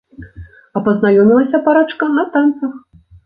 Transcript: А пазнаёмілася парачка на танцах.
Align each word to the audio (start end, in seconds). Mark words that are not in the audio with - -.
А 0.77 0.81
пазнаёмілася 0.87 1.61
парачка 1.69 2.05
на 2.17 2.23
танцах. 2.37 2.73